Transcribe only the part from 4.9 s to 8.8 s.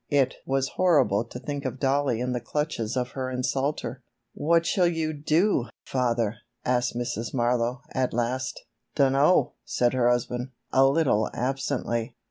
dew, father?" asked Mrs. Marlowe, at last.